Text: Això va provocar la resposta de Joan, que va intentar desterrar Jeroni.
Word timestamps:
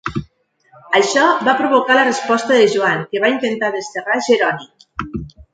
Això 0.99 1.25
va 1.49 1.53
provocar 1.59 1.99
la 1.99 2.07
resposta 2.09 2.57
de 2.61 2.65
Joan, 2.77 3.07
que 3.13 3.21
va 3.27 3.33
intentar 3.37 3.73
desterrar 3.79 4.21
Jeroni. 4.31 5.27